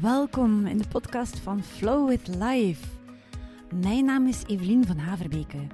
Welkom 0.00 0.66
in 0.66 0.78
de 0.78 0.88
podcast 0.88 1.38
van 1.38 1.62
Flow 1.62 2.08
with 2.08 2.28
Life. 2.28 2.86
Mijn 3.74 4.04
naam 4.04 4.26
is 4.26 4.42
Evelien 4.46 4.86
van 4.86 4.98
Haverbeke, 4.98 5.66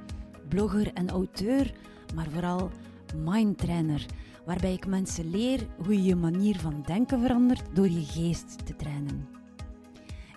blogger 0.49 0.93
en 0.93 1.11
auteur, 1.11 1.73
maar 2.15 2.27
vooral 2.31 2.71
mindtrainer, 3.15 4.07
waarbij 4.45 4.73
ik 4.73 4.87
mensen 4.87 5.31
leer 5.31 5.67
hoe 5.85 5.95
je 5.95 6.03
je 6.03 6.17
manier 6.17 6.59
van 6.59 6.83
denken 6.87 7.21
verandert 7.21 7.63
door 7.73 7.89
je 7.89 8.05
geest 8.05 8.67
te 8.67 8.77
trainen. 8.77 9.29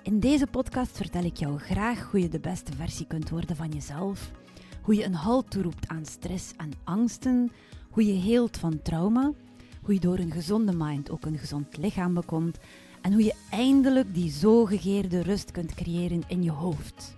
In 0.04 0.20
deze 0.20 0.48
podcast 0.48 0.98
vertel 0.98 1.24
ik 1.24 1.38
jou 1.38 1.58
graag 1.58 2.12
hoe 2.12 2.20
je 2.22 2.30
de 2.30 2.40
beste 2.40 2.74
versie 2.76 3.08
kunt 3.08 3.30
worden 3.30 3.56
van 3.56 3.70
jezelf, 3.70 4.32
hoe 4.82 4.96
je 4.96 5.04
een 5.06 5.14
halt 5.14 5.52
toeroept 5.52 5.88
aan 5.88 6.06
stress 6.06 6.54
en 6.58 6.72
angsten, 6.84 7.52
hoe 7.90 8.06
je 8.06 8.20
heelt 8.20 8.58
van 8.58 8.82
trauma, 8.82 9.32
hoe 9.82 9.94
je 9.94 10.00
door 10.00 10.18
een 10.18 10.32
gezonde 10.32 10.74
mind 10.76 11.10
ook 11.10 11.26
een 11.26 11.38
gezond 11.38 11.78
lichaam 11.78 12.14
bekomt 12.14 12.58
en 13.02 13.14
hoe 13.14 13.24
je 13.24 13.36
eindelijk 13.52 14.14
die 14.14 14.32
zogegeerde 14.32 15.22
rust 15.22 15.52
kunt 15.52 15.74
creëren 15.74 16.24
in 16.28 16.44
je 16.44 16.52
hoofd. 16.52 17.16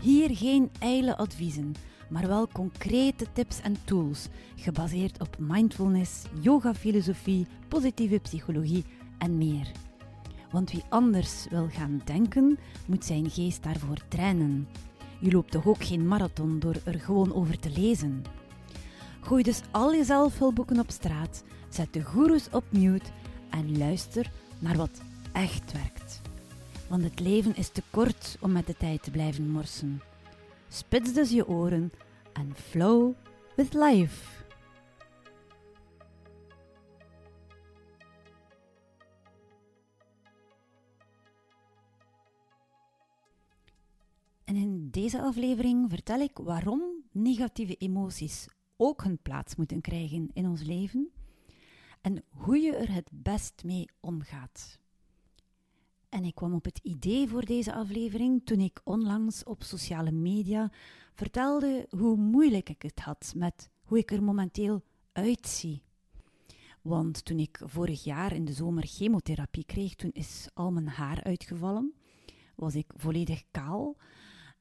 Hier 0.00 0.36
geen 0.36 0.70
ijle 0.78 1.16
adviezen, 1.16 1.74
maar 2.10 2.28
wel 2.28 2.48
concrete 2.52 3.26
tips 3.32 3.60
en 3.60 3.76
tools 3.84 4.28
gebaseerd 4.56 5.20
op 5.20 5.36
mindfulness, 5.38 6.22
yoga-filosofie, 6.40 7.46
positieve 7.68 8.18
psychologie 8.18 8.84
en 9.18 9.38
meer. 9.38 9.70
Want 10.50 10.70
wie 10.70 10.84
anders 10.88 11.46
wil 11.50 11.68
gaan 11.68 12.02
denken, 12.04 12.58
moet 12.86 13.04
zijn 13.04 13.30
geest 13.30 13.62
daarvoor 13.62 13.98
trainen. 14.08 14.68
Je 15.20 15.30
loopt 15.30 15.50
toch 15.50 15.66
ook 15.66 15.84
geen 15.84 16.06
marathon 16.06 16.58
door 16.58 16.76
er 16.84 17.00
gewoon 17.00 17.34
over 17.34 17.58
te 17.58 17.70
lezen. 17.70 18.24
Gooi 19.20 19.42
dus 19.42 19.60
al 19.70 19.92
je 19.92 20.04
zelfhulpboeken 20.04 20.78
op 20.78 20.90
straat, 20.90 21.44
zet 21.68 21.92
de 21.92 22.02
goeroes 22.02 22.48
op 22.50 22.64
mute 22.70 23.10
en 23.50 23.78
luister 23.78 24.30
naar 24.58 24.76
wat 24.76 25.00
echt 25.32 25.72
werkt. 25.72 26.20
Want 26.88 27.02
het 27.02 27.20
leven 27.20 27.56
is 27.56 27.68
te 27.68 27.82
kort 27.90 28.36
om 28.40 28.52
met 28.52 28.66
de 28.66 28.76
tijd 28.76 29.02
te 29.02 29.10
blijven 29.10 29.48
morsen. 29.48 30.00
Spits 30.72 31.12
dus 31.12 31.30
je 31.30 31.48
oren 31.48 31.90
en 32.32 32.54
flow 32.54 33.14
with 33.56 33.74
life. 33.74 34.44
En 44.44 44.56
in 44.56 44.88
deze 44.90 45.20
aflevering 45.20 45.90
vertel 45.90 46.20
ik 46.20 46.38
waarom 46.38 46.82
negatieve 47.12 47.76
emoties 47.76 48.48
ook 48.76 49.02
hun 49.02 49.18
plaats 49.22 49.56
moeten 49.56 49.80
krijgen 49.80 50.30
in 50.32 50.46
ons 50.46 50.62
leven 50.62 51.10
en 52.00 52.24
hoe 52.28 52.58
je 52.58 52.76
er 52.76 52.92
het 52.92 53.10
best 53.12 53.62
mee 53.64 53.88
omgaat. 54.00 54.79
En 56.10 56.24
ik 56.24 56.34
kwam 56.34 56.54
op 56.54 56.64
het 56.64 56.78
idee 56.82 57.28
voor 57.28 57.44
deze 57.44 57.74
aflevering 57.74 58.44
toen 58.44 58.60
ik 58.60 58.80
onlangs 58.84 59.44
op 59.44 59.62
sociale 59.62 60.10
media 60.12 60.70
vertelde 61.14 61.86
hoe 61.90 62.16
moeilijk 62.16 62.68
ik 62.68 62.82
het 62.82 63.00
had 63.00 63.32
met 63.36 63.70
hoe 63.82 63.98
ik 63.98 64.10
er 64.10 64.22
momenteel 64.22 64.82
uitzie. 65.12 65.82
Want 66.82 67.24
toen 67.24 67.38
ik 67.38 67.60
vorig 67.64 68.04
jaar 68.04 68.32
in 68.32 68.44
de 68.44 68.52
zomer 68.52 68.86
chemotherapie 68.86 69.64
kreeg, 69.64 69.94
toen 69.94 70.10
is 70.12 70.48
al 70.54 70.72
mijn 70.72 70.88
haar 70.88 71.24
uitgevallen. 71.24 71.94
Was 72.54 72.74
ik 72.74 72.92
volledig 72.96 73.42
kaal. 73.50 73.96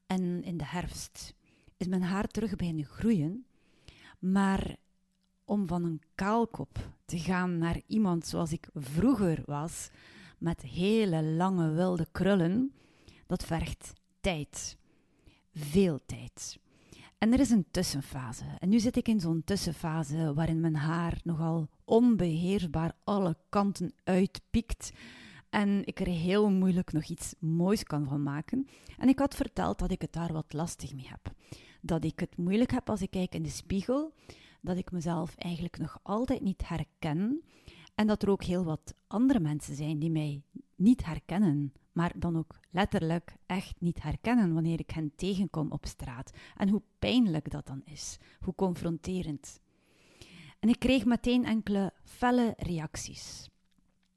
En 0.06 0.44
in 0.44 0.58
de 0.58 0.66
herfst 0.66 1.34
is 1.78 1.88
mijn 1.88 2.02
haar 2.02 2.28
terug 2.28 2.56
beginnen 2.56 2.86
groeien. 2.86 3.46
Maar 4.20 4.76
om 5.46 5.68
van 5.68 5.84
een 5.84 6.02
kaalkop 6.16 6.94
te 7.06 7.20
gaan 7.20 7.58
naar 7.58 7.82
iemand 7.88 8.28
zoals 8.28 8.52
ik 8.52 8.70
vroeger 8.74 9.44
was, 9.46 9.90
met 10.40 10.62
hele 10.62 11.24
lange 11.24 11.72
wilde 11.72 12.08
krullen, 12.12 12.72
dat 13.28 13.46
vergt 13.46 13.94
tijd. 14.22 14.78
Veel 15.54 16.00
tijd. 16.06 16.60
En 17.18 17.34
er 17.34 17.40
is 17.40 17.50
een 17.50 17.66
tussenfase. 17.72 18.44
En 18.60 18.70
nu 18.70 18.80
zit 18.80 18.96
ik 18.96 19.08
in 19.08 19.20
zo'n 19.20 19.42
tussenfase 19.46 20.34
waarin 20.34 20.60
mijn 20.60 20.76
haar 20.76 21.20
nogal 21.24 21.68
onbeheersbaar 21.86 22.96
alle 23.04 23.38
kanten 23.50 23.94
uitpiekt. 24.04 24.92
En 25.50 25.82
ik 25.86 26.00
er 26.00 26.08
heel 26.08 26.50
moeilijk 26.50 26.92
nog 26.92 27.04
iets 27.04 27.34
moois 27.40 27.84
kan 27.84 28.06
van 28.06 28.24
maken. 28.24 28.68
En 28.98 29.08
ik 29.08 29.20
had 29.20 29.36
verteld 29.36 29.80
dat 29.80 29.92
ik 29.92 30.02
het 30.02 30.14
daar 30.14 30.34
wat 30.34 30.54
lastig 30.54 30.94
mee 30.94 31.08
heb. 31.08 31.34
Dat 31.82 32.04
ik 32.04 32.20
het 32.20 32.38
moeilijk 32.38 32.72
heb 32.72 32.90
als 32.90 33.02
ik 33.02 33.12
kijk 33.12 33.36
in 33.36 33.44
de 33.44 33.50
spiegel. 33.50 34.14
Dat 34.62 34.78
ik 34.78 34.92
mezelf 34.92 35.36
eigenlijk 35.36 35.78
nog 35.78 36.00
altijd 36.04 36.42
niet 36.42 36.68
herken. 36.68 37.42
En 38.00 38.08
dat 38.08 38.24
er 38.24 38.30
ook 38.30 38.44
heel 38.44 38.64
wat 38.64 38.94
andere 39.08 39.40
mensen 39.40 39.76
zijn 39.76 40.00
die 40.00 40.12
mij 40.12 40.42
niet 40.76 41.06
herkennen, 41.06 41.74
maar 41.92 42.12
dan 42.16 42.38
ook 42.38 42.60
letterlijk 42.70 43.36
echt 43.46 43.76
niet 43.80 44.04
herkennen 44.04 44.54
wanneer 44.54 44.80
ik 44.80 44.90
hen 44.90 45.12
tegenkom 45.16 45.72
op 45.72 45.86
straat. 45.86 46.32
En 46.58 46.70
hoe 46.70 46.82
pijnlijk 47.00 47.52
dat 47.52 47.68
dan 47.68 47.82
is, 47.86 48.18
hoe 48.40 48.56
confronterend. 48.56 49.60
En 50.60 50.70
ik 50.70 50.80
kreeg 50.80 51.06
meteen 51.06 51.46
enkele 51.46 51.94
felle 52.04 52.54
reacties. 52.58 53.50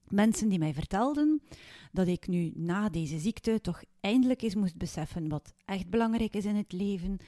Mensen 0.09 0.48
die 0.48 0.59
mij 0.59 0.75
vertelden 0.75 1.42
dat 1.92 2.06
ik 2.06 2.26
nu 2.26 2.53
na 2.54 2.88
deze 2.88 3.19
ziekte 3.19 3.60
toch 3.60 3.82
eindelijk 4.00 4.42
eens 4.42 4.54
moest 4.54 4.76
beseffen 4.76 5.28
wat 5.28 5.54
echt 5.65 5.88
belangrijk 5.88 6.34
is 6.34 6.44
in 6.44 6.56
het 6.56 6.72
leven 6.72 7.19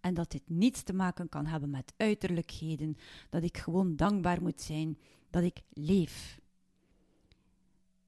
en 0.00 0.14
dat 0.14 0.30
dit 0.30 0.48
niets 0.48 0.82
te 0.82 0.92
maken 0.92 1.28
kan 1.28 1.46
hebben 1.46 1.70
met 1.70 1.94
uiterlijkheden, 1.96 2.96
dat 3.30 3.42
ik 3.42 3.58
gewoon 3.58 3.96
dankbaar 3.96 4.42
moet 4.42 4.60
zijn 4.60 4.98
dat 5.34 5.42
ik 5.42 5.62
leef. 5.72 6.40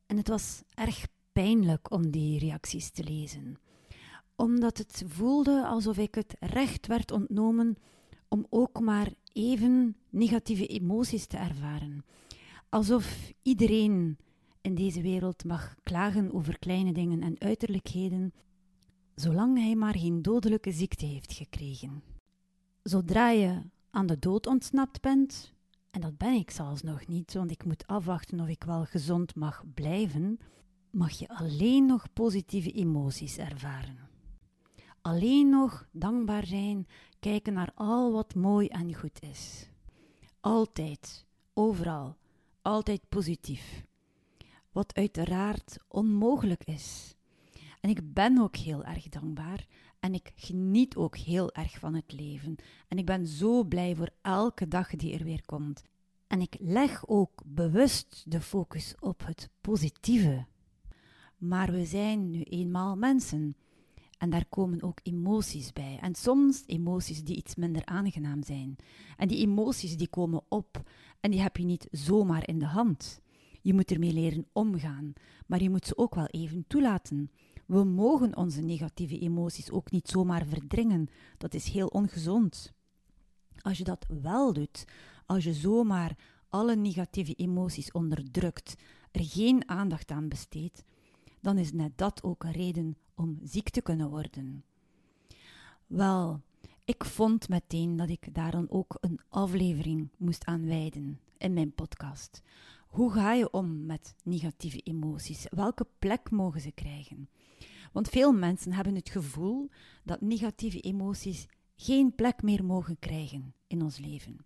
En 0.07 0.17
het 0.17 0.29
was 0.29 0.63
erg 0.75 1.07
pijnlijk 1.33 1.91
om 1.91 2.11
die 2.11 2.39
reacties 2.39 2.91
te 2.91 3.05
lezen, 3.05 3.59
omdat 4.35 4.79
het 4.79 5.05
voelde 5.07 5.67
alsof 5.67 5.99
ik 5.99 6.15
het 6.15 6.37
recht 6.41 6.87
werd 6.87 7.11
ontnomen 7.11 7.77
om 8.29 8.47
ook 8.51 8.81
maar 8.81 9.13
even 9.33 9.97
negatieve 10.11 10.67
emoties 10.67 11.27
te 11.27 11.37
ervaren. 11.37 12.05
Alsof 12.69 13.33
iedereen 13.43 14.19
in 14.61 14.75
deze 14.75 15.03
wereld 15.03 15.45
mag 15.45 15.75
klagen 15.83 16.33
over 16.33 16.59
kleine 16.59 16.93
dingen 16.93 17.23
en 17.23 17.41
uiterlijkheden, 17.41 18.33
zolang 19.15 19.59
hij 19.59 19.75
maar 19.75 19.99
geen 19.99 20.23
dodelijke 20.23 20.73
ziekte 20.73 21.07
heeft 21.07 21.33
gekregen. 21.33 22.03
Zodra 22.83 23.31
je 23.31 23.61
aan 23.91 24.07
de 24.07 24.19
dood 24.19 24.47
ontsnapt 24.47 25.01
bent, 25.01 25.55
en 25.97 26.03
dat 26.03 26.17
ben 26.17 26.33
ik 26.33 26.51
zelfs 26.51 26.83
nog 26.83 27.07
niet, 27.07 27.33
want 27.33 27.51
ik 27.51 27.65
moet 27.65 27.87
afwachten 27.87 28.41
of 28.41 28.49
ik 28.49 28.65
wel 28.65 28.85
gezond 28.85 29.35
mag 29.35 29.65
blijven, 29.75 30.39
mag 30.91 31.11
je 31.11 31.29
alleen 31.29 31.87
nog 31.87 32.13
positieve 32.13 32.73
emoties 32.73 33.37
ervaren. 33.37 33.99
Alleen 35.01 35.49
nog 35.49 35.87
dankbaar 35.93 36.47
zijn, 36.47 36.87
kijken 37.21 37.53
naar 37.53 37.73
al 37.75 38.13
wat 38.13 38.35
mooi 38.35 38.69
en 38.69 38.95
goed 38.95 39.23
is. 39.23 39.69
Altijd, 40.41 41.27
overal, 41.55 42.17
altijd 42.63 43.09
positief. 43.09 43.85
Wat 44.73 44.95
uiteraard 44.95 45.79
onmogelijk 45.89 46.65
is. 46.65 47.15
En 47.81 47.91
ik 47.91 48.13
ben 48.13 48.39
ook 48.39 48.57
heel 48.57 48.85
erg 48.85 49.09
dankbaar 49.09 49.67
en 50.07 50.15
ik 50.15 50.33
geniet 50.35 50.97
ook 50.97 51.17
heel 51.17 51.53
erg 51.53 51.79
van 51.79 51.95
het 51.95 52.13
leven. 52.13 52.57
En 52.89 52.99
ik 52.99 53.07
ben 53.07 53.27
zo 53.27 53.65
blij 53.65 53.95
voor 53.95 54.11
elke 54.23 54.69
dag 54.69 54.91
die 54.91 55.19
er 55.19 55.25
weer 55.25 55.45
komt. 55.45 55.83
En 56.27 56.41
ik 56.41 56.57
leg 56.59 57.09
ook 57.09 57.43
bewust 57.47 58.25
de 58.27 58.41
focus 58.41 58.95
op 59.01 59.27
het 59.27 59.51
positieve. 59.61 60.47
Maar 61.39 61.73
we 61.73 61.85
zijn 61.85 62.31
nu 62.31 62.43
eenmaal 62.43 62.97
mensen. 62.97 63.57
En 64.19 64.31
daar 64.31 64.47
komen 64.49 64.83
ook 64.83 65.01
emoties 65.03 65.73
bij. 65.73 65.99
En 66.01 66.15
soms 66.15 66.63
emoties 66.67 67.25
die 67.25 67.37
iets 67.37 67.55
minder 67.55 67.85
aangenaam 67.85 68.43
zijn. 68.43 68.77
En 69.17 69.29
die 69.29 69.39
emoties 69.39 69.97
die 69.97 70.09
komen 70.09 70.43
op 70.49 70.83
en 71.21 71.31
die 71.31 71.41
heb 71.41 71.57
je 71.57 71.65
niet 71.65 71.89
zomaar 71.91 72.49
in 72.49 72.59
de 72.59 72.67
hand. 72.67 73.21
Je 73.63 73.75
moet 73.75 73.91
ermee 73.91 74.13
leren 74.13 74.47
omgaan, 74.53 75.13
maar 75.47 75.63
je 75.63 75.71
moet 75.71 75.87
ze 75.87 75.99
ook 75.99 76.15
wel 76.15 76.27
even 76.27 76.65
toelaten. 76.67 77.31
We 77.67 77.85
mogen 77.85 78.37
onze 78.37 78.61
negatieve 78.61 79.19
emoties 79.19 79.71
ook 79.71 79.91
niet 79.91 80.09
zomaar 80.09 80.47
verdringen. 80.47 81.09
Dat 81.39 81.55
is 81.55 81.69
heel 81.69 81.87
ongezond. 81.87 82.73
Als 83.61 83.79
je 83.79 83.85
dat 83.85 84.07
wel 84.23 84.53
doet, 84.53 84.85
als 85.27 85.45
je 85.45 85.55
zomaar 85.55 86.17
alle 86.49 86.77
negatieve 86.77 87.35
emoties 87.35 87.93
onderdrukt, 87.93 88.75
er 89.11 89.25
geen 89.25 89.69
aandacht 89.69 90.11
aan 90.11 90.29
besteedt, 90.29 90.85
dan 91.41 91.59
is 91.59 91.73
net 91.73 91.99
dat 91.99 92.23
ook 92.23 92.45
een 92.45 92.53
reden 92.53 92.97
om 93.15 93.39
ziek 93.43 93.71
te 93.71 93.83
kunnen 93.83 94.11
worden. 94.11 94.65
Wel, 95.87 96.41
ik 96.85 97.05
vond 97.05 97.49
meteen 97.49 97.97
dat 97.97 98.09
ik 98.09 98.35
daar 98.35 98.51
dan 98.51 98.71
ook 98.71 98.97
een 99.01 99.21
aflevering 99.29 100.09
moest 100.17 100.45
aan 100.45 100.67
wijden 100.67 101.21
in 101.39 101.53
mijn 101.53 101.75
podcast. 101.75 102.43
Hoe 102.87 103.13
ga 103.13 103.33
je 103.33 103.51
om 103.51 103.87
met 103.87 104.15
negatieve 104.25 104.81
emoties? 104.81 105.47
Welke 105.51 105.87
plek 105.99 106.31
mogen 106.31 106.61
ze 106.61 106.71
krijgen? 106.71 107.29
Want 107.93 108.09
veel 108.09 108.33
mensen 108.33 108.73
hebben 108.73 108.95
het 108.95 109.11
gevoel 109.11 109.71
dat 110.05 110.21
negatieve 110.21 110.81
emoties 110.81 111.47
geen 111.77 112.15
plek 112.15 112.43
meer 112.43 112.65
mogen 112.65 112.99
krijgen 112.99 113.55
in 113.67 113.83
ons 113.83 113.99
leven. 113.99 114.37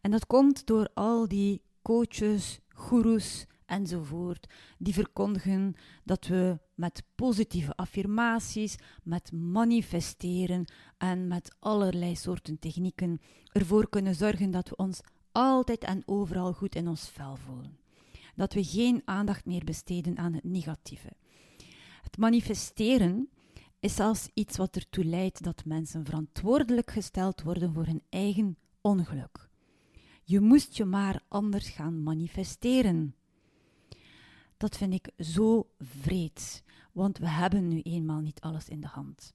En 0.00 0.10
dat 0.10 0.26
komt 0.26 0.66
door 0.66 0.88
al 0.94 1.28
die 1.28 1.62
coaches, 1.82 2.60
goeroes 2.68 3.46
enzovoort, 3.66 4.46
die 4.78 4.94
verkondigen 4.94 5.74
dat 6.04 6.26
we 6.26 6.58
met 6.74 7.02
positieve 7.14 7.76
affirmaties, 7.76 8.76
met 9.02 9.32
manifesteren 9.32 10.72
en 10.98 11.28
met 11.28 11.56
allerlei 11.58 12.16
soorten 12.16 12.58
technieken 12.58 13.20
ervoor 13.52 13.88
kunnen 13.88 14.14
zorgen 14.14 14.50
dat 14.50 14.68
we 14.68 14.76
ons 14.76 15.00
altijd 15.32 15.84
en 15.84 16.02
overal 16.06 16.52
goed 16.52 16.74
in 16.74 16.88
ons 16.88 17.08
vel 17.08 17.36
voelen. 17.36 17.78
Dat 18.34 18.52
we 18.52 18.64
geen 18.64 19.02
aandacht 19.04 19.46
meer 19.46 19.64
besteden 19.64 20.18
aan 20.18 20.32
het 20.32 20.44
negatieve. 20.44 21.08
Het 22.08 22.18
manifesteren 22.18 23.28
is 23.80 23.94
zelfs 23.94 24.28
iets 24.34 24.56
wat 24.56 24.76
ertoe 24.76 25.04
leidt 25.04 25.42
dat 25.42 25.64
mensen 25.64 26.04
verantwoordelijk 26.04 26.90
gesteld 26.90 27.42
worden 27.42 27.72
voor 27.72 27.86
hun 27.86 28.02
eigen 28.08 28.56
ongeluk. 28.80 29.48
Je 30.24 30.40
moest 30.40 30.76
je 30.76 30.84
maar 30.84 31.22
anders 31.28 31.68
gaan 31.68 32.02
manifesteren. 32.02 33.14
Dat 34.56 34.76
vind 34.76 34.92
ik 34.92 35.10
zo 35.18 35.68
vreed, 35.78 36.62
want 36.92 37.18
we 37.18 37.28
hebben 37.28 37.68
nu 37.68 37.80
eenmaal 37.80 38.20
niet 38.20 38.40
alles 38.40 38.68
in 38.68 38.80
de 38.80 38.86
hand. 38.86 39.34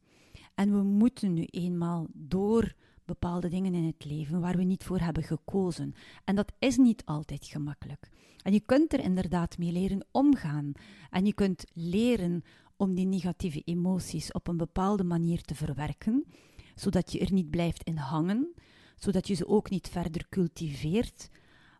En 0.55 0.71
we 0.71 0.83
moeten 0.83 1.33
nu 1.33 1.43
eenmaal 1.43 2.07
door 2.13 2.75
bepaalde 3.05 3.49
dingen 3.49 3.73
in 3.73 3.85
het 3.85 4.05
leven 4.05 4.39
waar 4.39 4.57
we 4.57 4.63
niet 4.63 4.83
voor 4.83 4.99
hebben 4.99 5.23
gekozen. 5.23 5.93
En 6.23 6.35
dat 6.35 6.53
is 6.59 6.77
niet 6.77 7.05
altijd 7.05 7.45
gemakkelijk. 7.45 8.09
En 8.43 8.53
je 8.53 8.59
kunt 8.59 8.93
er 8.93 8.99
inderdaad 8.99 9.57
mee 9.57 9.71
leren 9.71 10.05
omgaan. 10.11 10.71
En 11.09 11.25
je 11.25 11.33
kunt 11.33 11.65
leren 11.73 12.43
om 12.77 12.93
die 12.93 13.05
negatieve 13.05 13.61
emoties 13.65 14.31
op 14.31 14.47
een 14.47 14.57
bepaalde 14.57 15.03
manier 15.03 15.41
te 15.41 15.55
verwerken, 15.55 16.25
zodat 16.75 17.11
je 17.11 17.19
er 17.19 17.33
niet 17.33 17.49
blijft 17.49 17.83
in 17.83 17.97
hangen, 17.97 18.53
zodat 18.95 19.27
je 19.27 19.33
ze 19.33 19.47
ook 19.47 19.69
niet 19.69 19.89
verder 19.89 20.25
cultiveert, 20.29 21.29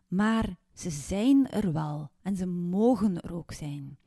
maar 0.08 0.56
ze 0.72 0.90
zijn 0.90 1.50
er 1.50 1.72
wel 1.72 2.10
en 2.22 2.36
ze 2.36 2.46
mogen 2.46 3.20
er 3.20 3.34
ook 3.34 3.52
zijn. 3.52 3.98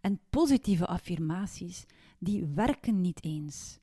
En 0.00 0.20
positieve 0.30 0.86
affirmaties, 0.86 1.84
die 2.18 2.46
werken 2.46 3.00
niet 3.00 3.24
eens. 3.24 3.78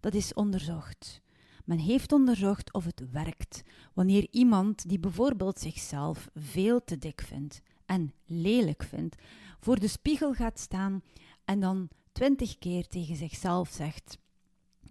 Dat 0.00 0.14
is 0.14 0.34
onderzocht. 0.34 1.20
Men 1.64 1.78
heeft 1.78 2.12
onderzocht 2.12 2.72
of 2.72 2.84
het 2.84 3.10
werkt 3.10 3.62
wanneer 3.94 4.26
iemand 4.30 4.88
die 4.88 4.98
bijvoorbeeld 4.98 5.58
zichzelf 5.58 6.28
veel 6.34 6.84
te 6.84 6.98
dik 6.98 7.20
vindt 7.20 7.62
en 7.86 8.12
lelijk 8.26 8.82
vindt, 8.82 9.16
voor 9.60 9.78
de 9.78 9.88
spiegel 9.88 10.34
gaat 10.34 10.58
staan 10.58 11.02
en 11.46 11.60
dan 11.60 11.88
twintig 12.12 12.58
keer 12.58 12.86
tegen 12.86 13.16
zichzelf 13.16 13.68
zegt: 13.68 14.18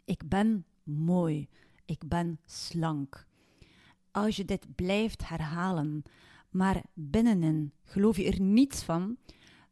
Ik 0.06 0.30
ben 0.30 0.66
mooi, 0.84 1.48
ik 1.86 2.08
ben 2.08 2.40
slank. 2.46 3.28
Als 4.12 4.36
je 4.36 4.46
dit 4.46 4.76
blijft 4.76 5.28
herhalen, 5.28 6.04
maar 6.50 6.84
binnenin 6.94 7.72
geloof 7.84 8.18
je 8.18 8.32
er 8.32 8.42
niets 8.42 8.84
van, 8.84 9.18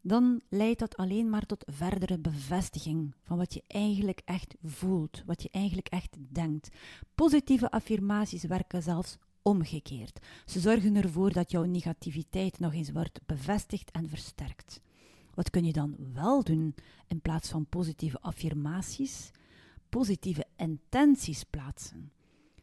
dan 0.02 0.42
leidt 0.50 0.80
dat 0.80 0.98
alleen 0.98 1.30
maar 1.30 1.46
tot 1.46 1.64
verdere 1.68 2.20
bevestiging 2.20 3.16
van 3.22 3.38
wat 3.38 3.54
je 3.54 3.64
eigenlijk 3.68 4.22
echt 4.26 4.56
voelt, 4.64 5.24
wat 5.26 5.44
je 5.44 5.50
eigenlijk 5.52 5.88
echt 5.88 6.18
denkt. 6.30 6.70
Positieve 7.16 7.72
affirmaties 7.72 8.44
werken 8.44 8.84
zelfs 8.84 9.18
omgekeerd. 9.42 10.20
Ze 10.46 10.60
zorgen 10.60 10.96
ervoor 10.96 11.32
dat 11.32 11.52
jouw 11.52 11.64
negativiteit 11.64 12.60
nog 12.60 12.74
eens 12.74 12.92
wordt 12.92 13.20
bevestigd 13.26 13.92
en 13.92 14.10
versterkt. 14.10 14.82
Wat 15.34 15.50
kun 15.50 15.66
je 15.66 15.74
dan 15.74 15.96
wel 16.14 16.44
doen 16.44 16.76
in 17.08 17.22
plaats 17.22 17.50
van 17.50 17.66
positieve 17.66 18.22
affirmaties? 18.22 19.32
Positieve 19.90 20.46
intenties 20.58 21.44
plaatsen. 21.44 22.12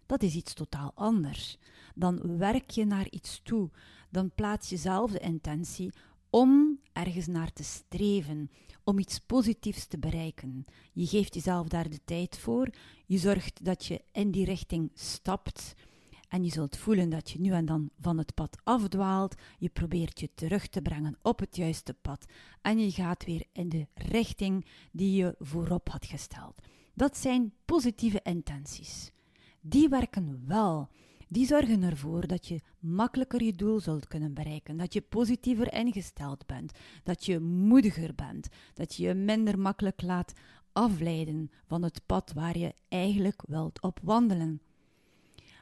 Dat 0.06 0.22
is 0.22 0.34
iets 0.34 0.54
totaal 0.54 0.92
anders. 0.94 1.58
Dan 1.94 2.38
werk 2.38 2.70
je 2.70 2.84
naar 2.84 3.08
iets 3.10 3.40
toe. 3.42 3.70
Dan 4.10 4.30
plaats 4.34 4.68
je 4.68 4.76
zelf 4.76 5.10
de 5.10 5.18
intentie 5.18 5.92
om 6.30 6.80
ergens 6.92 7.26
naar 7.26 7.52
te 7.52 7.64
streven, 7.64 8.50
om 8.84 8.98
iets 8.98 9.18
positiefs 9.18 9.86
te 9.86 9.98
bereiken. 9.98 10.64
Je 10.92 11.06
geeft 11.06 11.34
jezelf 11.34 11.68
daar 11.68 11.90
de 11.90 12.00
tijd 12.04 12.38
voor. 12.38 12.70
Je 13.06 13.18
zorgt 13.18 13.64
dat 13.64 13.84
je 13.84 14.02
in 14.12 14.30
die 14.30 14.44
richting 14.44 14.90
stapt. 14.94 15.74
En 16.30 16.44
je 16.44 16.50
zult 16.50 16.76
voelen 16.76 17.08
dat 17.08 17.30
je 17.30 17.40
nu 17.40 17.50
en 17.50 17.64
dan 17.64 17.90
van 18.00 18.18
het 18.18 18.34
pad 18.34 18.56
afdwaalt. 18.64 19.34
Je 19.58 19.68
probeert 19.68 20.20
je 20.20 20.30
terug 20.34 20.68
te 20.68 20.82
brengen 20.82 21.18
op 21.22 21.38
het 21.38 21.56
juiste 21.56 21.94
pad. 21.94 22.24
En 22.62 22.78
je 22.78 22.90
gaat 22.90 23.24
weer 23.24 23.44
in 23.52 23.68
de 23.68 23.86
richting 23.94 24.66
die 24.92 25.16
je 25.16 25.34
voorop 25.38 25.88
had 25.88 26.04
gesteld. 26.06 26.60
Dat 26.94 27.16
zijn 27.16 27.52
positieve 27.64 28.20
intenties. 28.22 29.10
Die 29.60 29.88
werken 29.88 30.42
wel. 30.46 30.88
Die 31.28 31.46
zorgen 31.46 31.82
ervoor 31.82 32.26
dat 32.26 32.46
je 32.46 32.60
makkelijker 32.78 33.42
je 33.42 33.54
doel 33.54 33.80
zult 33.80 34.08
kunnen 34.08 34.34
bereiken, 34.34 34.76
dat 34.76 34.92
je 34.92 35.00
positiever 35.00 35.72
ingesteld 35.72 36.46
bent, 36.46 36.72
dat 37.02 37.24
je 37.24 37.40
moediger 37.40 38.14
bent, 38.14 38.48
dat 38.74 38.94
je 38.94 39.02
je 39.06 39.14
minder 39.14 39.58
makkelijk 39.58 40.02
laat 40.02 40.32
afleiden 40.72 41.50
van 41.66 41.82
het 41.82 42.00
pad 42.06 42.32
waar 42.32 42.58
je 42.58 42.74
eigenlijk 42.88 43.42
wilt 43.46 43.82
op 43.82 43.98
wandelen 44.02 44.60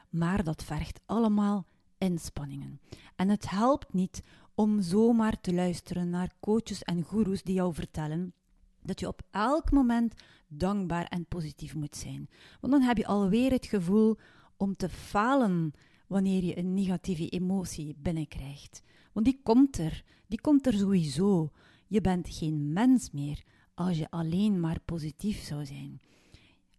maar 0.09 0.43
dat 0.43 0.63
vergt 0.63 0.99
allemaal 1.05 1.65
inspanningen. 1.97 2.79
En 3.15 3.29
het 3.29 3.49
helpt 3.49 3.93
niet 3.93 4.23
om 4.55 4.81
zomaar 4.81 5.41
te 5.41 5.53
luisteren 5.53 6.09
naar 6.09 6.33
coaches 6.39 6.83
en 6.83 7.03
goeroes 7.03 7.43
die 7.43 7.55
jou 7.55 7.73
vertellen 7.73 8.33
dat 8.81 8.99
je 8.99 9.07
op 9.07 9.21
elk 9.31 9.71
moment 9.71 10.13
dankbaar 10.47 11.05
en 11.05 11.25
positief 11.25 11.75
moet 11.75 11.95
zijn. 11.95 12.29
Want 12.59 12.73
dan 12.73 12.81
heb 12.81 12.97
je 12.97 13.05
alweer 13.05 13.51
het 13.51 13.65
gevoel 13.65 14.17
om 14.57 14.75
te 14.75 14.89
falen 14.89 15.73
wanneer 16.07 16.43
je 16.43 16.57
een 16.57 16.73
negatieve 16.73 17.29
emotie 17.29 17.95
binnenkrijgt. 17.97 18.81
Want 19.11 19.25
die 19.25 19.39
komt 19.43 19.77
er, 19.77 20.03
die 20.27 20.41
komt 20.41 20.67
er 20.67 20.73
sowieso. 20.73 21.51
Je 21.87 22.01
bent 22.01 22.29
geen 22.29 22.73
mens 22.73 23.11
meer 23.11 23.43
als 23.73 23.97
je 23.97 24.11
alleen 24.11 24.59
maar 24.59 24.79
positief 24.85 25.43
zou 25.43 25.65
zijn. 25.65 26.01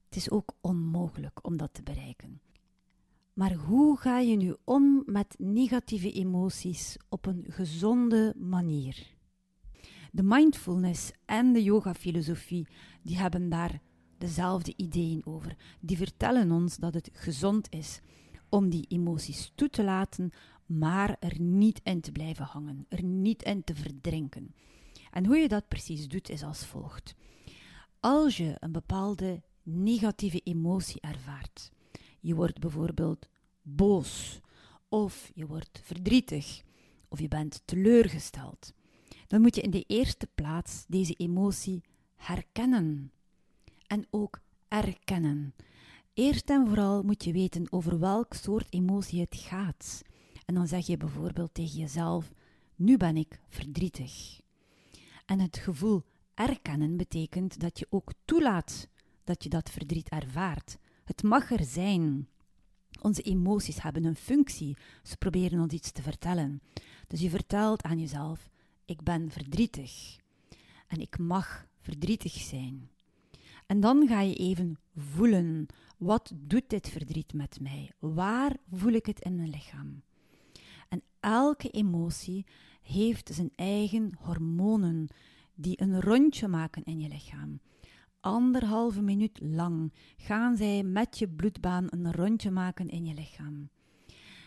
Het 0.04 0.16
is 0.16 0.30
ook 0.30 0.52
onmogelijk 0.60 1.46
om 1.46 1.56
dat 1.56 1.74
te 1.74 1.82
bereiken. 1.82 2.40
Maar 3.40 3.54
hoe 3.54 3.98
ga 3.98 4.18
je 4.18 4.36
nu 4.36 4.56
om 4.64 5.02
met 5.06 5.34
negatieve 5.38 6.12
emoties 6.12 6.96
op 7.08 7.26
een 7.26 7.44
gezonde 7.48 8.34
manier? 8.36 9.14
De 10.12 10.22
mindfulness 10.22 11.12
en 11.24 11.52
de 11.52 11.62
yoga-filosofie 11.62 12.66
die 13.02 13.18
hebben 13.18 13.48
daar 13.48 13.80
dezelfde 14.18 14.72
ideeën 14.76 15.26
over. 15.26 15.56
Die 15.80 15.96
vertellen 15.96 16.52
ons 16.52 16.76
dat 16.76 16.94
het 16.94 17.10
gezond 17.12 17.66
is 17.70 18.00
om 18.48 18.70
die 18.70 18.86
emoties 18.88 19.52
toe 19.54 19.70
te 19.70 19.84
laten, 19.84 20.30
maar 20.66 21.16
er 21.20 21.40
niet 21.40 21.80
in 21.82 22.00
te 22.00 22.12
blijven 22.12 22.44
hangen, 22.44 22.86
er 22.88 23.02
niet 23.02 23.42
in 23.42 23.64
te 23.64 23.74
verdrinken. 23.74 24.54
En 25.10 25.26
hoe 25.26 25.36
je 25.36 25.48
dat 25.48 25.68
precies 25.68 26.08
doet 26.08 26.28
is 26.28 26.42
als 26.42 26.66
volgt. 26.66 27.14
Als 28.00 28.36
je 28.36 28.56
een 28.58 28.72
bepaalde 28.72 29.42
negatieve 29.62 30.40
emotie 30.40 31.00
ervaart, 31.00 31.70
je 32.20 32.34
wordt 32.34 32.58
bijvoorbeeld 32.58 33.29
boos, 33.62 34.40
of 34.88 35.30
je 35.34 35.46
wordt 35.46 35.80
verdrietig, 35.82 36.62
of 37.08 37.20
je 37.20 37.28
bent 37.28 37.62
teleurgesteld. 37.64 38.72
Dan 39.26 39.40
moet 39.40 39.54
je 39.54 39.60
in 39.60 39.70
de 39.70 39.84
eerste 39.86 40.28
plaats 40.34 40.84
deze 40.88 41.14
emotie 41.14 41.82
herkennen 42.16 43.12
en 43.86 44.06
ook 44.10 44.40
erkennen. 44.68 45.54
Eerst 46.14 46.50
en 46.50 46.66
vooral 46.66 47.02
moet 47.02 47.24
je 47.24 47.32
weten 47.32 47.72
over 47.72 47.98
welk 47.98 48.34
soort 48.34 48.72
emotie 48.72 49.20
het 49.20 49.36
gaat. 49.36 50.02
En 50.46 50.54
dan 50.54 50.66
zeg 50.66 50.86
je 50.86 50.96
bijvoorbeeld 50.96 51.54
tegen 51.54 51.78
jezelf: 51.78 52.32
Nu 52.74 52.96
ben 52.96 53.16
ik 53.16 53.40
verdrietig. 53.48 54.40
En 55.26 55.40
het 55.40 55.56
gevoel 55.56 56.02
erkennen 56.34 56.96
betekent 56.96 57.60
dat 57.60 57.78
je 57.78 57.86
ook 57.90 58.12
toelaat 58.24 58.88
dat 59.24 59.42
je 59.42 59.48
dat 59.48 59.70
verdriet 59.70 60.08
ervaart. 60.08 60.76
Het 61.04 61.22
mag 61.22 61.50
er 61.50 61.64
zijn. 61.64 62.28
Onze 63.02 63.22
emoties 63.22 63.82
hebben 63.82 64.04
een 64.04 64.16
functie. 64.16 64.76
Ze 65.02 65.16
proberen 65.16 65.60
ons 65.60 65.72
iets 65.72 65.90
te 65.90 66.02
vertellen. 66.02 66.60
Dus 67.06 67.20
je 67.20 67.30
vertelt 67.30 67.82
aan 67.82 67.98
jezelf: 67.98 68.50
Ik 68.84 69.02
ben 69.02 69.30
verdrietig. 69.30 70.16
En 70.86 71.00
ik 71.00 71.18
mag 71.18 71.66
verdrietig 71.80 72.32
zijn. 72.32 72.90
En 73.66 73.80
dan 73.80 74.08
ga 74.08 74.20
je 74.20 74.34
even 74.34 74.78
voelen: 74.96 75.66
wat 75.96 76.32
doet 76.34 76.68
dit 76.70 76.88
verdriet 76.88 77.32
met 77.32 77.60
mij? 77.60 77.92
Waar 77.98 78.56
voel 78.70 78.92
ik 78.92 79.06
het 79.06 79.20
in 79.20 79.36
mijn 79.36 79.50
lichaam? 79.50 80.02
En 80.88 81.02
elke 81.20 81.70
emotie 81.70 82.46
heeft 82.82 83.30
zijn 83.34 83.50
eigen 83.56 84.12
hormonen 84.20 85.08
die 85.54 85.82
een 85.82 86.00
rondje 86.00 86.48
maken 86.48 86.84
in 86.84 87.00
je 87.00 87.08
lichaam. 87.08 87.60
Anderhalve 88.20 89.02
minuut 89.02 89.40
lang 89.42 89.92
gaan 90.16 90.56
zij 90.56 90.82
met 90.82 91.18
je 91.18 91.28
bloedbaan 91.28 91.86
een 91.90 92.12
rondje 92.12 92.50
maken 92.50 92.88
in 92.88 93.06
je 93.06 93.14
lichaam. 93.14 93.68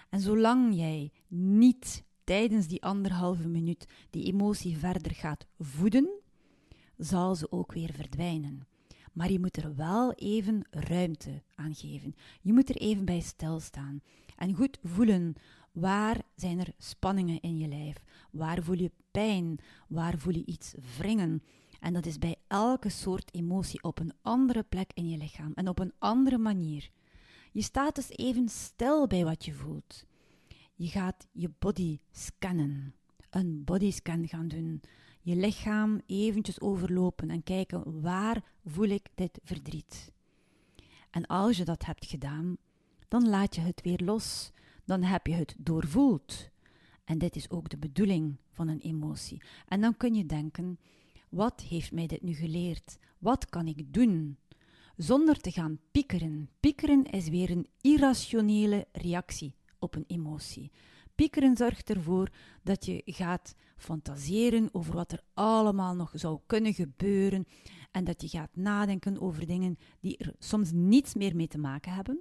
En 0.10 0.20
zolang 0.20 0.75
jij 0.75 1.12
niet 1.27 2.03
tijdens 2.24 2.68
die 2.68 2.84
anderhalve 2.84 3.48
minuut 3.48 3.88
die 4.10 4.25
emotie 4.25 4.77
verder 4.77 5.12
gaat 5.12 5.46
voeden, 5.60 6.10
zal 6.98 7.36
ze 7.36 7.51
ook 7.51 7.74
weer 7.74 7.94
verdwijnen. 7.94 8.68
Maar 9.13 9.32
je 9.32 9.39
moet 9.39 9.58
er 9.58 9.75
wel 9.75 10.13
even 10.13 10.68
ruimte 10.70 11.44
aan 11.56 11.75
geven. 11.75 12.15
Je 12.42 12.53
moet 12.53 12.70
er 12.70 12.75
even 12.75 13.06
bij 13.06 13.20
stilstaan 13.20 14.01
en 14.36 14.53
goed 14.53 14.80
voelen 14.84 15.36
waar 15.72 16.22
zijn 16.36 16.60
er 16.60 16.74
spanningen 16.77 17.42
in 17.42 17.58
je 17.58 17.68
lijf, 17.68 18.03
waar 18.32 18.63
voel 18.63 18.77
je 18.77 18.92
pijn, 19.12 19.60
waar 19.88 20.18
voel 20.18 20.34
je 20.34 20.46
iets 20.46 20.74
wringen. 20.98 21.44
En 21.84 21.94
dat 21.94 22.06
is 22.06 22.18
bij 22.18 22.36
elke 22.48 22.90
soort 22.90 23.34
emotie 23.34 23.84
op 23.84 24.00
een 24.00 24.13
andere 24.22 24.63
plek 24.63 24.92
in 24.94 25.10
je 25.10 25.18
lichaam 25.18 25.52
en 25.54 25.68
op 25.68 25.80
een 25.80 25.94
andere 26.00 26.38
manier. 26.38 26.90
Je 27.52 27.62
staat 27.62 27.96
dus 27.96 28.10
even 28.10 28.50
stil 28.50 29.08
bij 29.08 29.24
wat 29.24 29.46
je 29.46 29.54
voelt. 29.54 30.06
Je 30.75 30.88
gaat 30.88 31.28
je 31.32 31.52
body 31.60 32.00
scannen, 32.12 32.96
een 33.30 33.63
bodyscan 33.63 34.28
gaan 34.28 34.48
doen. 34.48 34.82
Je 35.22 35.36
lichaam 35.36 36.02
eventjes 36.06 36.62
overlopen 36.62 37.30
en 37.30 37.44
kijken 37.44 38.02
waar 38.02 38.44
voel 38.66 38.90
ik 38.90 39.08
dit 39.16 39.40
verdriet. 39.44 40.12
En 41.10 41.25
als 41.25 41.58
je 41.58 41.66
dat 41.66 41.86
hebt 41.86 42.06
gedaan, 42.06 42.58
dan 43.08 43.30
laat 43.30 43.56
je 43.56 43.62
het 43.62 43.82
weer 43.82 44.00
los. 44.04 44.52
Dan 44.86 45.04
heb 45.04 45.28
je 45.28 45.34
het 45.34 45.56
doorvoeld. 45.58 46.50
En 47.04 47.18
dit 47.18 47.36
is 47.36 47.50
ook 47.50 47.70
de 47.70 47.78
bedoeling 47.78 48.36
van 48.50 48.68
een 48.68 48.82
emotie. 48.82 49.42
En 49.68 49.82
dan 49.82 49.98
kun 49.98 50.13
je 50.13 50.25
denken: 50.25 50.80
wat 51.34 51.62
heeft 51.62 51.92
mij 51.92 52.08
dit 52.08 52.22
nu 52.22 52.34
geleerd? 52.34 52.98
Wat 53.18 53.50
kan 53.50 53.68
ik 53.68 53.94
doen? 53.94 54.38
Zonder 54.96 55.40
te 55.40 55.52
gaan 55.52 55.80
piekeren. 55.92 56.50
Piekeren 56.60 57.04
is 57.04 57.30
weer 57.30 57.52
een 57.52 57.68
irrationele 57.82 58.88
reactie 58.92 59.56
op 59.80 59.96
een 59.96 60.04
emotie. 60.08 60.72
Piekeren 61.16 61.58
zorgt 61.58 61.90
ervoor 61.90 62.30
dat 62.63 62.86
je 62.86 63.02
gaat 63.06 63.56
fantaseren 63.78 64.70
over 64.72 64.94
wat 64.94 65.12
er 65.12 65.22
allemaal 65.34 65.96
nog 65.96 66.12
zou 66.13 66.40
kunnen 66.46 66.74
gebeuren 66.74 67.46
en 67.92 68.04
dat 68.04 68.22
je 68.22 68.28
gaat 68.28 68.56
nadenken 68.56 69.22
over 69.22 69.46
dingen 69.46 69.78
die 70.00 70.18
er 70.18 70.34
soms 70.40 70.72
niets 70.72 71.13
meer 71.13 71.36
mee 71.36 71.48
te 71.48 71.58
maken 71.58 71.94
hebben. 71.94 72.20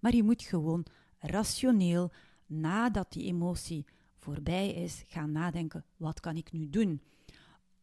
Maar 0.00 0.14
je 0.14 0.22
moet 0.22 0.42
gewoon 0.42 0.86
rationeel, 1.18 2.12
nadat 2.46 3.12
die 3.12 3.24
emotie 3.24 3.84
voorbij 4.16 4.70
is, 4.70 5.04
gaan 5.06 5.32
nadenken: 5.32 5.84
wat 5.96 6.20
kan 6.20 6.36
ik 6.36 6.52
nu 6.52 6.70
doen? 6.70 7.00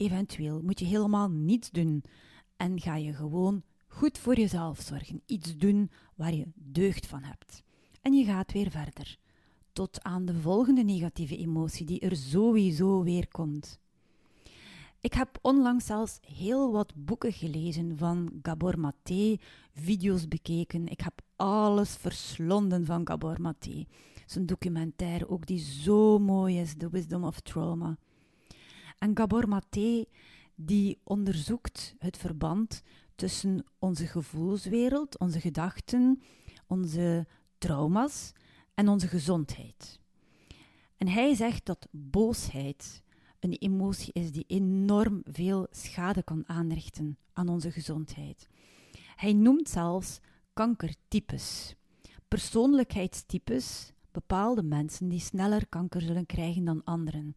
Eventueel 0.04 0.62
moet 0.62 0.80
je 0.80 0.86
helemaal 0.86 1.30
niets 1.30 1.72
doen 1.72 2.04
en 2.58 2.80
ga 2.80 2.96
je 2.96 3.14
gewoon 3.14 3.64
goed 3.88 4.18
voor 4.18 4.36
jezelf 4.36 4.82
zorgen. 4.82 5.22
Iets 5.26 5.58
doen 5.58 5.92
waar 6.16 6.34
je 6.34 6.48
deugd 6.56 7.08
van 7.08 7.24
hebt. 7.24 7.64
En 8.02 8.14
je 8.14 8.26
gaat 8.26 8.52
weer 8.52 8.72
verder. 8.72 9.18
Tot 9.74 10.04
aan 10.04 10.26
de 10.26 10.34
volgende 10.34 10.84
negatieve 10.84 11.38
emotie 11.38 11.86
die 11.86 12.00
er 12.00 12.16
sowieso 12.16 13.04
weer 13.04 13.28
komt. 13.28 13.80
Ik 15.00 15.14
heb 15.14 15.40
onlangs 15.42 15.86
zelfs 15.86 16.20
heel 16.22 16.72
wat 16.72 16.94
boeken 16.96 17.34
gelezen 17.34 17.98
van 17.98 18.40
Gabor 18.42 18.80
Maté, 18.80 19.38
video's 19.74 20.28
bekeken. 20.28 20.88
Ik 20.88 21.00
heb 21.00 21.22
alles 21.36 21.96
verslonden 21.96 22.86
van 22.86 23.08
Gabor 23.08 23.42
Maté. 23.42 23.86
Zijn 24.26 24.46
documentaire 24.46 25.30
ook 25.30 25.46
die 25.46 25.60
zo 25.60 26.20
mooi 26.20 26.60
is, 26.60 26.74
The 26.78 26.90
Wisdom 26.90 27.24
of 27.24 27.40
Trauma. 27.40 27.98
En 29.04 29.18
Gabor 29.18 29.48
Maté 29.48 30.06
die 30.56 31.00
onderzoekt 31.04 31.96
het 32.00 32.18
verband 32.18 32.82
tussen 33.16 33.66
onze 33.80 34.08
gevoelswereld, 34.08 35.20
onze 35.20 35.40
gedachten, 35.40 36.22
onze 36.68 37.28
trauma's 37.58 38.32
en 38.74 38.88
onze 38.88 39.08
gezondheid. 39.08 40.00
En 40.98 41.08
hij 41.08 41.36
zegt 41.36 41.66
dat 41.66 41.88
boosheid 41.92 43.04
een 43.40 43.54
emotie 43.54 44.14
is 44.14 44.32
die 44.32 44.46
enorm 44.48 45.22
veel 45.24 45.68
schade 45.72 46.24
kan 46.24 46.44
aanrichten 46.48 47.18
aan 47.34 47.50
onze 47.50 47.72
gezondheid. 47.72 48.48
Hij 49.16 49.34
noemt 49.34 49.70
zelfs 49.70 50.20
kankertypes, 50.54 51.76
persoonlijkheidstypes, 52.28 53.94
bepaalde 54.12 54.64
mensen 54.64 55.08
die 55.08 55.20
sneller 55.20 55.68
kanker 55.68 56.02
zullen 56.02 56.26
krijgen 56.26 56.64
dan 56.64 56.84
anderen, 56.84 57.36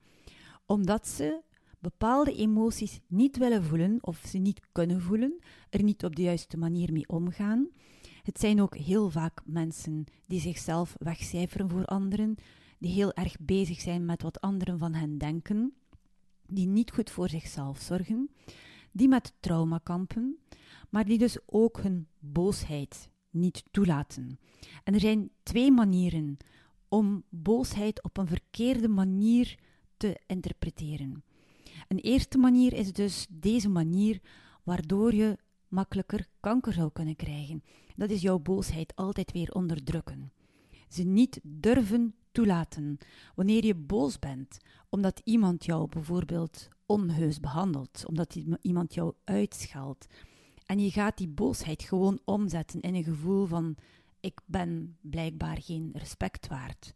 omdat 0.66 1.08
ze 1.08 1.44
bepaalde 1.90 2.34
emoties 2.34 3.00
niet 3.06 3.36
willen 3.36 3.64
voelen 3.64 3.98
of 4.00 4.22
ze 4.26 4.38
niet 4.38 4.60
kunnen 4.72 5.00
voelen, 5.00 5.38
er 5.70 5.82
niet 5.82 6.04
op 6.04 6.16
de 6.16 6.22
juiste 6.22 6.56
manier 6.56 6.92
mee 6.92 7.08
omgaan. 7.08 7.68
Het 8.22 8.40
zijn 8.40 8.60
ook 8.60 8.76
heel 8.76 9.10
vaak 9.10 9.42
mensen 9.44 10.04
die 10.26 10.40
zichzelf 10.40 10.94
wegcijferen 10.98 11.68
voor 11.70 11.84
anderen, 11.84 12.34
die 12.78 12.92
heel 12.92 13.12
erg 13.12 13.36
bezig 13.40 13.80
zijn 13.80 14.04
met 14.04 14.22
wat 14.22 14.40
anderen 14.40 14.78
van 14.78 14.94
hen 14.94 15.18
denken, 15.18 15.74
die 16.46 16.66
niet 16.66 16.90
goed 16.90 17.10
voor 17.10 17.28
zichzelf 17.28 17.80
zorgen, 17.80 18.30
die 18.92 19.08
met 19.08 19.32
trauma 19.40 19.78
kampen, 19.82 20.38
maar 20.90 21.04
die 21.04 21.18
dus 21.18 21.38
ook 21.46 21.82
hun 21.82 22.06
boosheid 22.18 23.08
niet 23.30 23.64
toelaten. 23.70 24.38
En 24.84 24.94
er 24.94 25.00
zijn 25.00 25.30
twee 25.42 25.70
manieren 25.70 26.36
om 26.88 27.24
boosheid 27.28 28.02
op 28.02 28.16
een 28.16 28.26
verkeerde 28.26 28.88
manier 28.88 29.58
te 29.96 30.20
interpreteren. 30.26 31.24
Een 31.88 31.98
eerste 31.98 32.38
manier 32.38 32.72
is 32.72 32.92
dus 32.92 33.26
deze 33.30 33.68
manier 33.68 34.20
waardoor 34.62 35.14
je 35.14 35.38
makkelijker 35.68 36.26
kanker 36.40 36.72
zou 36.72 36.90
kunnen 36.92 37.16
krijgen. 37.16 37.62
Dat 37.94 38.10
is 38.10 38.22
jouw 38.22 38.38
boosheid 38.38 38.96
altijd 38.96 39.32
weer 39.32 39.52
onderdrukken. 39.52 40.32
Ze 40.88 41.02
niet 41.02 41.40
durven 41.42 42.14
toelaten. 42.32 42.98
Wanneer 43.34 43.64
je 43.64 43.74
boos 43.74 44.18
bent 44.18 44.58
omdat 44.88 45.20
iemand 45.24 45.64
jou 45.64 45.88
bijvoorbeeld 45.88 46.68
onheus 46.86 47.40
behandelt, 47.40 48.04
omdat 48.06 48.36
iemand 48.60 48.94
jou 48.94 49.14
uitscheldt, 49.24 50.06
en 50.66 50.78
je 50.78 50.90
gaat 50.90 51.16
die 51.16 51.28
boosheid 51.28 51.82
gewoon 51.82 52.20
omzetten 52.24 52.80
in 52.80 52.94
een 52.94 53.04
gevoel 53.04 53.46
van 53.46 53.76
ik 54.20 54.40
ben 54.46 54.96
blijkbaar 55.00 55.62
geen 55.62 55.90
respect 55.92 56.46
waard. 56.46 56.92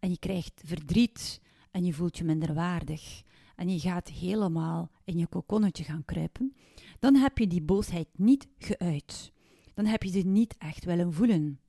En 0.00 0.10
je 0.10 0.18
krijgt 0.18 0.62
verdriet 0.64 1.40
en 1.70 1.84
je 1.84 1.92
voelt 1.92 2.18
je 2.18 2.24
minderwaardig 2.24 3.22
en 3.62 3.68
je 3.68 3.80
gaat 3.80 4.08
helemaal 4.08 4.90
in 5.04 5.18
je 5.18 5.26
kokonnetje 5.26 5.84
gaan 5.84 6.04
kruipen, 6.04 6.54
dan 6.98 7.14
heb 7.14 7.38
je 7.38 7.46
die 7.46 7.62
boosheid 7.62 8.08
niet 8.16 8.48
geuit. 8.58 9.32
Dan 9.74 9.86
heb 9.86 10.02
je 10.02 10.10
ze 10.10 10.18
niet 10.18 10.54
echt 10.58 10.84
willen 10.84 11.12
voelen. 11.12 11.60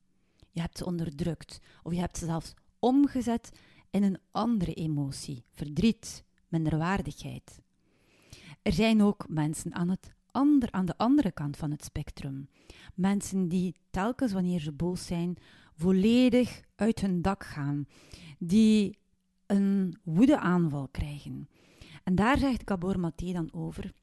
Je 0.52 0.62
hebt 0.62 0.78
ze 0.78 0.86
onderdrukt 0.86 1.60
of 1.84 1.94
je 1.94 2.00
hebt 2.00 2.18
ze 2.18 2.26
zelfs 2.26 2.54
omgezet 2.80 3.50
in 3.90 4.04
een 4.04 4.18
andere 4.32 4.74
emotie, 4.74 5.44
verdriet, 5.52 6.24
minderwaardigheid. 6.48 7.62
Er 8.62 8.74
zijn 8.74 9.02
ook 9.02 9.26
mensen 9.30 9.74
aan, 9.74 9.90
het 9.90 10.14
ander, 10.32 10.72
aan 10.72 10.86
de 10.86 10.98
andere 10.98 11.32
kant 11.32 11.58
van 11.58 11.72
het 11.72 11.84
spectrum. 11.84 12.50
Mensen 12.96 13.48
die 13.48 13.76
telkens 13.90 14.34
wanneer 14.34 14.60
ze 14.60 14.72
boos 14.72 15.06
zijn, 15.06 15.38
volledig 15.76 16.62
uit 16.76 17.02
hun 17.02 17.22
dak 17.22 17.44
gaan, 17.44 17.86
die 18.40 18.98
een 19.46 19.98
woedeaanval 20.04 20.88
krijgen. 20.88 21.48
En 22.04 22.16
daar 22.16 22.38
zegt 22.38 22.62
Gabor 22.66 23.00
Maté 23.00 23.32
dan 23.32 23.54
over. 23.54 23.94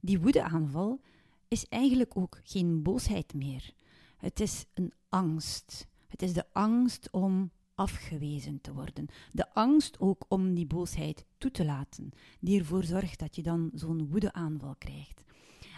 Die 0.00 0.20
woedeaanval 0.20 1.00
is 1.48 1.68
eigenlijk 1.68 2.16
ook 2.16 2.40
geen 2.44 2.82
boosheid 2.82 3.34
meer. 3.34 3.72
Het 4.16 4.40
is 4.40 4.64
een 4.74 4.92
angst. 5.08 5.86
Het 6.08 6.22
is 6.22 6.32
de 6.32 6.44
angst 6.52 7.10
om 7.10 7.50
afgewezen 7.74 8.60
te 8.60 8.72
worden. 8.72 9.06
De 9.30 9.54
angst 9.54 10.00
ook 10.00 10.24
om 10.28 10.54
die 10.54 10.66
boosheid 10.66 11.24
toe 11.38 11.50
te 11.50 11.64
laten, 11.64 12.10
die 12.40 12.58
ervoor 12.58 12.84
zorgt 12.84 13.18
dat 13.18 13.36
je 13.36 13.42
dan 13.42 13.70
zo'n 13.74 14.08
woedeaanval 14.08 14.74
krijgt. 14.78 15.22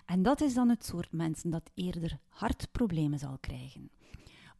En 0.06 0.22
dat 0.22 0.40
is 0.40 0.54
dan 0.54 0.68
het 0.68 0.84
soort 0.84 1.12
mensen 1.12 1.50
dat 1.50 1.70
eerder 1.74 2.18
hartproblemen 2.28 3.18
zal 3.18 3.38
krijgen, 3.40 3.90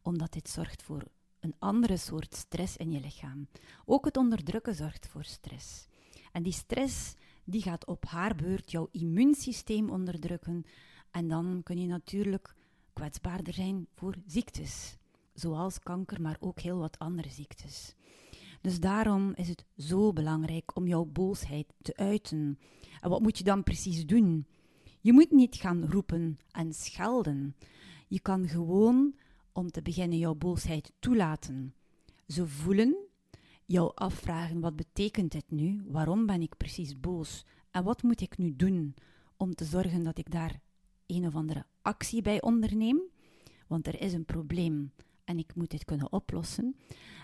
omdat 0.01 0.33
dit 0.33 0.49
zorgt 0.49 0.83
voor 0.83 1.03
een 1.39 1.55
andere 1.59 1.97
soort 1.97 2.35
stress 2.35 2.77
in 2.77 2.91
je 2.91 2.99
lichaam. 2.99 3.47
Ook 3.85 4.05
het 4.05 4.17
onderdrukken 4.17 4.75
zorgt 4.75 5.07
voor 5.07 5.23
stress. 5.23 5.87
En 6.35 6.43
die 6.43 6.53
stress 6.53 7.15
die 7.43 7.61
gaat 7.61 7.85
op 7.85 8.05
haar 8.05 8.35
beurt 8.35 8.71
jouw 8.71 8.87
immuunsysteem 8.91 9.89
onderdrukken. 9.89 10.65
En 11.11 11.27
dan 11.27 11.61
kun 11.63 11.79
je 11.79 11.87
natuurlijk 11.87 12.55
kwetsbaarder 12.93 13.53
zijn 13.53 13.87
voor 13.93 14.15
ziektes, 14.27 14.97
zoals 15.33 15.79
kanker, 15.79 16.21
maar 16.21 16.37
ook 16.39 16.59
heel 16.59 16.77
wat 16.77 16.99
andere 16.99 17.29
ziektes. 17.29 17.95
Dus 18.61 18.79
daarom 18.79 19.33
is 19.35 19.47
het 19.47 19.65
zo 19.77 20.13
belangrijk 20.13 20.75
om 20.75 20.87
jouw 20.87 21.05
boosheid 21.05 21.73
te 21.81 21.95
uiten. 21.95 22.59
En 22.99 23.09
wat 23.09 23.21
moet 23.21 23.37
je 23.37 23.43
dan 23.43 23.63
precies 23.63 24.05
doen? 24.05 24.47
Je 25.01 25.13
moet 25.13 25.31
niet 25.31 25.55
gaan 25.55 25.85
roepen 25.89 26.39
en 26.51 26.73
schelden. 26.73 27.55
Je 28.07 28.19
kan 28.19 28.47
gewoon, 28.47 29.15
om 29.51 29.71
te 29.71 29.81
beginnen, 29.81 30.17
jouw 30.17 30.35
boosheid 30.35 30.91
toelaten. 30.99 31.73
Ze 32.27 32.47
voelen 32.47 33.04
jou 33.65 33.91
afvragen: 33.95 34.59
wat 34.59 34.75
betekent 34.75 35.31
dit 35.31 35.51
nu? 35.51 35.83
Waarom 35.87 36.25
ben 36.25 36.41
ik 36.41 36.57
precies 36.57 36.99
boos? 36.99 37.45
En 37.71 37.83
wat 37.83 38.03
moet 38.03 38.21
ik 38.21 38.37
nu 38.37 38.55
doen 38.55 38.95
om 39.37 39.55
te 39.55 39.65
zorgen 39.65 40.03
dat 40.03 40.17
ik 40.17 40.31
daar 40.31 40.59
een 41.05 41.25
of 41.25 41.35
andere 41.35 41.65
actie 41.81 42.21
bij 42.21 42.41
onderneem, 42.41 43.01
want 43.67 43.87
er 43.87 44.01
is 44.01 44.13
een 44.13 44.25
probleem 44.25 44.91
en 45.23 45.37
ik 45.37 45.55
moet 45.55 45.69
dit 45.69 45.85
kunnen 45.85 46.11
oplossen. 46.11 46.75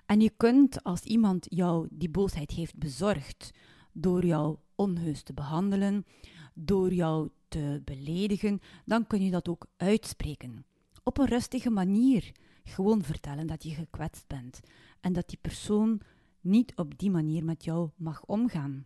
En 0.05 0.21
je 0.21 0.29
kunt, 0.37 0.83
als 0.83 1.01
iemand 1.01 1.45
jou 1.49 1.87
die 1.91 2.09
boosheid 2.09 2.51
heeft 2.51 2.77
bezorgd, 2.77 3.51
door 3.91 4.25
jou 4.25 4.57
onheus 4.75 5.23
te 5.23 5.33
behandelen, 5.33 6.05
door 6.53 6.93
jou 6.93 7.29
te 7.47 7.81
beledigen, 7.85 8.59
dan 8.85 9.07
kun 9.07 9.23
je 9.23 9.31
dat 9.31 9.47
ook 9.47 9.65
uitspreken. 9.77 10.65
Op 11.03 11.17
een 11.17 11.27
rustige 11.27 11.69
manier. 11.69 12.31
Gewoon 12.63 13.03
vertellen 13.03 13.47
dat 13.47 13.63
je 13.63 13.69
gekwetst 13.69 14.27
bent 14.27 14.59
en 14.99 15.13
dat 15.13 15.29
die 15.29 15.37
persoon 15.41 16.01
niet 16.41 16.75
op 16.75 16.97
die 16.97 17.11
manier 17.11 17.45
met 17.45 17.63
jou 17.63 17.89
mag 17.95 18.25
omgaan. 18.25 18.85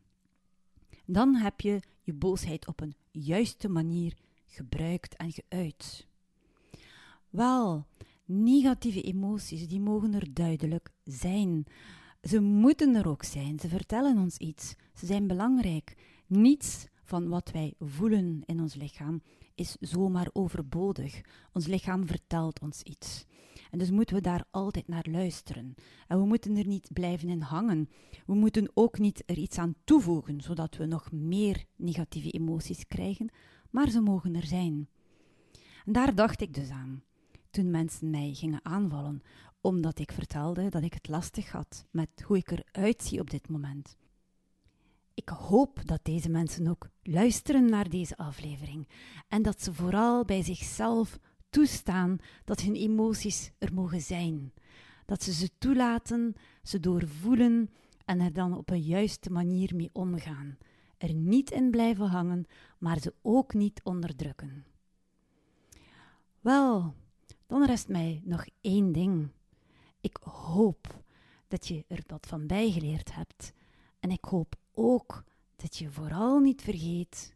Dan 1.06 1.36
heb 1.36 1.62
je 1.62 1.80
je 2.02 2.14
boosheid 2.14 2.68
op 2.68 2.82
een 2.82 2.96
juiste 3.12 3.70
manier 3.70 4.18
gebruikt 4.46 5.16
en 5.16 5.32
geuit. 5.32 6.08
Wel, 7.30 7.86
negatieve 8.26 9.02
emoties, 9.02 9.68
die 9.68 9.80
mogen 9.80 10.14
er 10.14 10.34
duidelijk 10.34 10.92
zijn. 11.04 11.66
Ze 12.22 12.42
moeten 12.42 12.96
er 12.96 13.08
ook 13.08 13.24
zijn, 13.24 13.60
ze 13.60 13.68
vertellen 13.68 14.18
ons 14.18 14.38
iets, 14.38 14.76
ze 14.94 15.06
zijn 15.06 15.28
belangrijk. 15.28 15.96
Niets 16.28 16.88
van 17.04 17.30
wat 17.30 17.52
wij 17.52 17.74
voelen 17.80 18.42
in 18.46 18.60
ons 18.62 18.76
lichaam 18.76 19.22
is 19.56 19.78
zomaar 19.80 20.30
overbodig. 20.34 21.22
Ons 21.54 21.66
lichaam 21.68 22.08
vertelt 22.08 22.62
ons 22.62 22.82
iets. 22.82 23.26
En 23.72 23.80
dus 23.80 23.90
moeten 23.90 24.16
we 24.16 24.22
daar 24.22 24.46
altijd 24.52 24.88
naar 24.88 25.06
luisteren. 25.10 25.76
En 26.08 26.20
we 26.20 26.26
moeten 26.26 26.58
er 26.58 26.68
niet 26.68 26.90
blijven 26.94 27.30
in 27.30 27.42
hangen. 27.42 27.90
We 28.26 28.34
moeten 28.34 28.72
ook 28.74 29.00
niet 29.00 29.24
er 29.26 29.38
iets 29.38 29.58
aan 29.58 29.76
toevoegen, 29.84 30.42
zodat 30.42 30.76
we 30.76 30.86
nog 30.86 31.12
meer 31.12 31.66
negatieve 31.76 32.32
emoties 32.32 32.88
krijgen, 32.88 33.30
maar 33.70 33.90
ze 33.90 34.02
mogen 34.02 34.36
er 34.36 34.46
zijn. 34.46 34.90
En 35.86 35.94
daar 35.94 36.16
dacht 36.16 36.42
ik 36.42 36.54
dus 36.54 36.70
aan, 36.70 37.04
toen 37.50 37.72
mensen 37.72 38.10
mij 38.10 38.34
gingen 38.34 38.66
aanvallen, 38.66 39.22
omdat 39.62 40.00
ik 40.00 40.12
vertelde 40.12 40.70
dat 40.70 40.84
ik 40.84 40.94
het 40.94 41.08
lastig 41.08 41.52
had 41.52 41.86
met 41.92 42.10
hoe 42.26 42.38
ik 42.38 42.52
eruit 42.52 43.04
zie 43.04 43.20
op 43.20 43.30
dit 43.30 43.50
moment. 43.50 43.98
Ik 45.14 45.30
hoop 45.30 45.82
dat 45.86 46.00
deze 46.04 46.30
mensen 46.30 46.68
ook 46.68 46.90
luisteren 47.04 47.70
naar 47.70 47.90
deze 47.90 48.18
aflevering 48.18 48.88
en 49.28 49.42
dat 49.42 49.62
ze 49.62 49.74
vooral 49.74 50.26
bij 50.26 50.44
zichzelf 50.44 51.20
toestaan 51.56 52.18
dat 52.44 52.62
hun 52.62 52.76
emoties 52.76 53.52
er 53.58 53.74
mogen 53.74 54.02
zijn. 54.02 54.54
Dat 55.06 55.24
ze 55.24 55.34
ze 55.34 55.50
toelaten, 55.58 56.36
ze 56.64 56.80
doorvoelen 56.80 57.70
en 58.06 58.20
er 58.20 58.34
dan 58.34 58.58
op 58.58 58.70
een 58.70 58.82
juiste 58.82 59.32
manier 59.32 59.76
mee 59.76 59.90
omgaan. 59.94 60.58
Er 60.98 61.14
niet 61.14 61.52
in 61.52 61.72
blijven 61.72 62.06
hangen, 62.08 62.46
maar 62.78 63.00
ze 63.00 63.14
ook 63.22 63.54
niet 63.54 63.82
onderdrukken. 63.84 64.66
Wel, 66.40 66.96
dan 67.48 67.66
rest 67.66 67.88
mij 67.88 68.22
nog 68.26 68.46
één 68.62 68.92
ding. 68.92 69.28
Ik 70.02 70.18
hoop 70.22 71.04
dat 71.48 71.68
je 71.68 71.86
er 71.88 72.04
wat 72.08 72.28
van 72.28 72.48
bijgeleerd 72.48 73.16
hebt. 73.16 73.54
En 74.00 74.12
ik 74.12 74.26
hoop 74.26 74.56
ook 74.74 75.24
dat 75.56 75.78
je 75.78 75.92
vooral 75.92 76.40
niet 76.40 76.62
vergeet: 76.62 77.36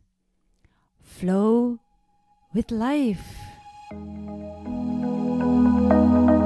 flow 1.02 1.78
with 2.52 2.70
life. 2.70 3.58
Thank 3.92 4.04
you. 6.30 6.39